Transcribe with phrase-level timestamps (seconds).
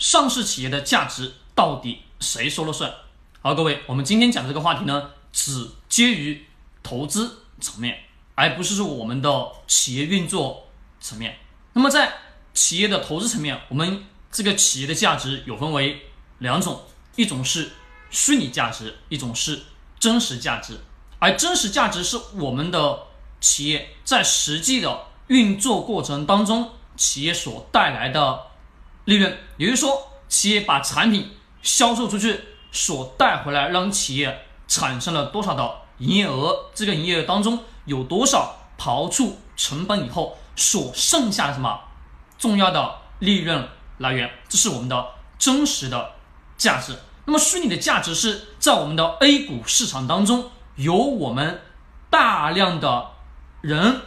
[0.00, 2.90] 上市企业的价值到底谁说了算？
[3.42, 6.46] 好，各位，我们今天讲的这个话题呢，只接于
[6.82, 7.98] 投资层面，
[8.34, 10.68] 而不是说我们的企业运作
[11.00, 11.36] 层面。
[11.74, 12.14] 那么在
[12.54, 16.00] 企业的投资层面，我们这个企业的价值有分为
[16.38, 16.82] 两种，
[17.16, 17.70] 一种是
[18.08, 19.64] 虚拟价值，一种是
[19.98, 20.80] 真实价值。
[21.18, 23.00] 而真实价值是我们的
[23.38, 28.46] 企业在实际的运作过程当中，企业所带来的
[29.04, 31.30] 利润，也就是说，企业把产品
[31.62, 32.40] 销售出去
[32.72, 41.80] 所带回来，让企业产生了多少的营业额，这个营业额当中有多少刨除成本以后所剩下的什么
[42.38, 43.68] 重要的利润
[43.98, 45.06] 来源，这是我们的
[45.38, 46.12] 真实的
[46.56, 46.96] 价值。
[47.24, 50.50] 那么虚拟的价值是在我们的 A 股市场当中。
[50.76, 51.60] 由我们
[52.08, 53.08] 大量的
[53.60, 54.00] 人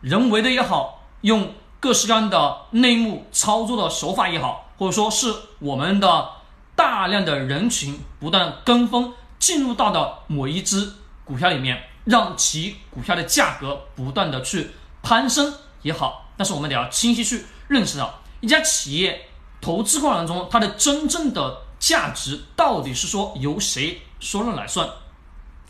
[0.00, 6.28] 人为的也好，用各式各样的内幕操作的手法也好，或者说是我们的
[6.74, 10.92] 大量的人群不断跟风进入到的某一只
[11.24, 14.70] 股票里面，让其股票的价格不断的去
[15.02, 16.30] 攀升也好。
[16.36, 19.28] 但是我们得要清晰去认识到，一家企业
[19.60, 24.88] 投资过程中，它的真正的价值到底是说由谁说了来算？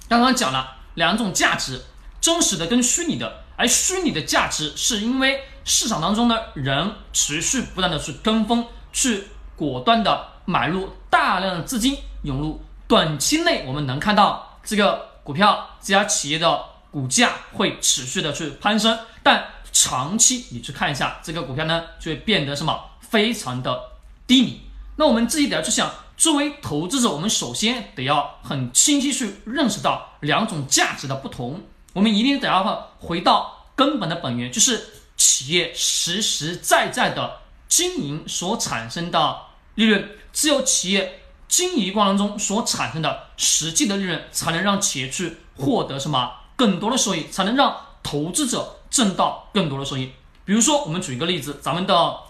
[0.08, 1.83] 刚刚讲了两种价值，
[2.20, 9.24] 真实的跟虚拟的，而虚拟的价值是因为市场当中呢人持续不断的去跟风，去
[9.55, 23.78] 果断的买入大量的资金涌入，短期内我们能看到这个股票这家企业的股价会持续的去攀升，但长期你去看一下这个股票呢，就会变得什么非常的
[24.27, 24.61] 低迷。
[24.96, 25.91] 那我们自己得要去想。
[26.16, 31.62] 作为投资者，我们首先得要很清晰去认识到两种价值的不同。
[31.92, 39.42] 我们一定得要回到根本的本源，就是企业实实在在的经营所产生的
[39.74, 40.16] 利润。
[40.33, 50.12] 只有企业经营过程中所产生的实际的利润，才能让企业去获得什么更多的收益，才能让投资者挣到更多的收益。
[50.45, 52.20] 比如说，我们举一个例子，咱们的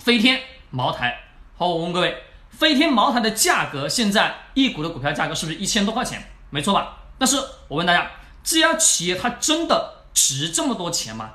[0.00, 0.40] 飞天、
[0.70, 1.20] 茅台。
[1.56, 2.24] 好，我问各位。
[2.50, 6.32] 飞天茅台的价格现在一股的股票价格是不是一千多块钱？
[6.50, 6.98] 没错吧？
[7.16, 7.36] 但是
[7.68, 8.10] 我问大家，
[8.42, 11.34] 这家企业它真的值这么多钱吗？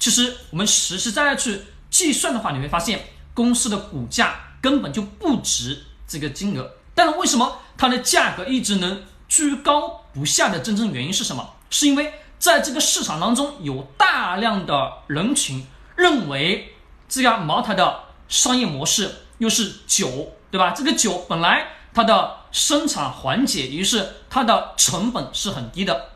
[0.00, 6.68] 其实我们实实在在去计算的话，你会发现公司的股价根本就不值这个金额。
[6.92, 11.54] 但是为什么它的价格一直能居高不下的真正原因是什么？
[11.70, 16.74] 是因为在这个市场当中有大量的人群认为
[17.08, 20.32] 这家茅台的商业模式又是酒。
[20.50, 20.72] 对吧？
[20.72, 26.10] 这个酒本来它的生产环节，于是它的成本是很低的。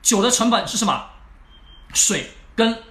[0.00, 1.04] 酒的成本是什么？
[1.92, 2.82] 水跟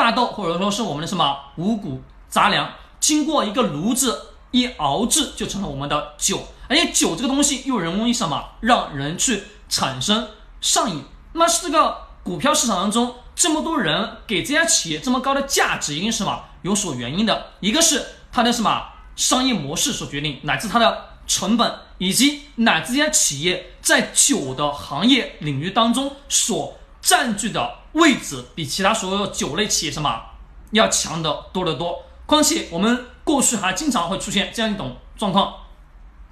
[0.00, 2.00] 大豆，或者说是我们的什么五谷
[2.30, 6.42] 杂粮，经过一个炉子一熬制，就成了我们的酒。
[6.70, 8.42] 而且酒这个东西又容易什么？
[8.60, 10.26] 让人去产生
[10.62, 11.04] 上瘾。
[11.34, 16.44] 那么这个股票市场当中这么多人给这家企业这么高的价值，一定什么？
[16.62, 17.48] 有所原因的。
[17.60, 18.82] 一个是它的什么？
[19.16, 30.20] 商业模式所决定，乃至它的成本，以及乃至这家企业在酒的行业领域当中所占据的位置，比其他所有酒类企业什么
[30.72, 32.04] 要强的多得多。
[32.26, 35.54] 况且我们过去还经常会出现这样一种状况：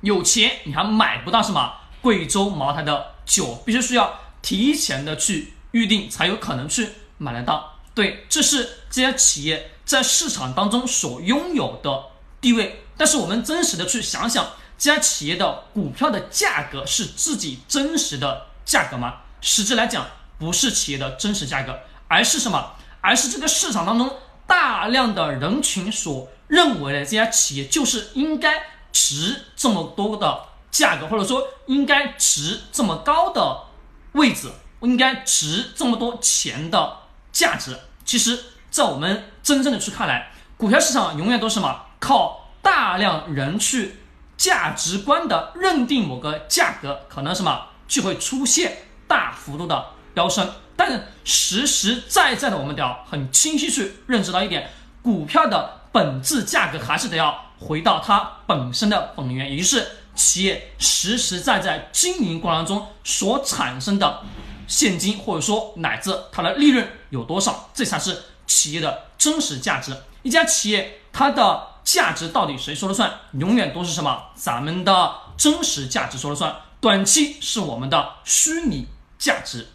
[0.01, 7.79] 有钱你还买不到什么贵州茅台的酒，必须需要提前的去预定才有可能去买得到。
[7.95, 12.05] 对，这是这家企业在市场当中所拥有的。
[12.41, 14.47] 地位，但是我们真实的去想想，
[14.79, 19.23] 这家企业的股票的价格是自己真实的价格吗？
[19.41, 20.07] 实质来讲，
[20.39, 22.73] 不是企业的真实价格，而是什么？
[23.01, 24.13] 而是这个市场当中
[24.47, 28.61] 大量的人群所认为的这家企业就是应该
[28.93, 33.65] 值这么多的价格，或者说应该值这么高的
[34.13, 34.49] 位置，
[34.81, 36.97] 应该值这么多钱的
[37.31, 37.79] 价值。
[38.05, 38.39] 其实，
[38.71, 41.85] 在我们真正的去看来，股票市场永远都是什么？
[42.01, 44.01] 靠大量人去
[44.37, 49.87] 价值观的认定某个价格，可能什么就会出现大幅度的
[50.19, 50.51] 飙升。
[50.77, 54.69] 但是实实在在的，我们得要很清晰去认识到一点：
[55.01, 59.87] 股票的本质价格还是得要回到它本身的本源，也就是
[60.17, 64.23] 企业实实在在经营过程中所产生的
[64.67, 69.97] 现金，或者说乃至它的利润有多少，这才是企业的真实价值。
[70.23, 71.69] 一家企业它的。
[71.89, 73.11] 价值到底谁说了算？
[73.33, 74.25] 永远都是什么？
[74.35, 76.55] 咱们的真实价值说了算。
[76.83, 78.87] 短期是我们的虚拟
[79.19, 79.67] 价值。